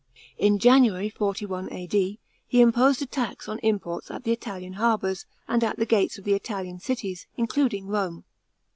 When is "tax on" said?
3.05-3.59